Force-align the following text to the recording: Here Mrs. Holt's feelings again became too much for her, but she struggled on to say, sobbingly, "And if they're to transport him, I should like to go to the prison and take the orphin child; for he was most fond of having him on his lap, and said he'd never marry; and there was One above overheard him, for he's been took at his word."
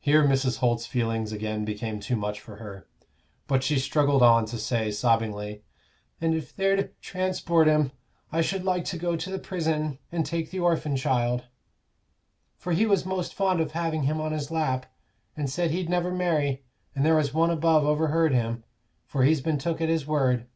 Here 0.00 0.24
Mrs. 0.24 0.58
Holt's 0.58 0.84
feelings 0.84 1.30
again 1.30 1.64
became 1.64 2.00
too 2.00 2.16
much 2.16 2.40
for 2.40 2.56
her, 2.56 2.88
but 3.46 3.62
she 3.62 3.78
struggled 3.78 4.20
on 4.20 4.46
to 4.46 4.58
say, 4.58 4.90
sobbingly, 4.90 5.62
"And 6.20 6.34
if 6.34 6.56
they're 6.56 6.74
to 6.74 6.88
transport 7.00 7.68
him, 7.68 7.92
I 8.32 8.40
should 8.40 8.64
like 8.64 8.84
to 8.86 8.98
go 8.98 9.14
to 9.14 9.30
the 9.30 9.38
prison 9.38 10.00
and 10.10 10.26
take 10.26 10.50
the 10.50 10.58
orphin 10.58 10.96
child; 10.96 11.44
for 12.56 12.72
he 12.72 12.84
was 12.84 13.06
most 13.06 13.32
fond 13.32 13.60
of 13.60 13.70
having 13.70 14.02
him 14.02 14.20
on 14.20 14.32
his 14.32 14.50
lap, 14.50 14.86
and 15.36 15.48
said 15.48 15.70
he'd 15.70 15.88
never 15.88 16.10
marry; 16.10 16.64
and 16.96 17.06
there 17.06 17.14
was 17.14 17.32
One 17.32 17.50
above 17.50 17.84
overheard 17.84 18.34
him, 18.34 18.64
for 19.06 19.22
he's 19.22 19.40
been 19.40 19.58
took 19.58 19.80
at 19.80 19.88
his 19.88 20.04
word." 20.04 20.48